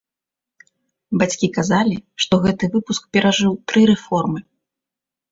[1.21, 4.39] Бацькі казалі, што гэты выпуск перажыў тры рэформы.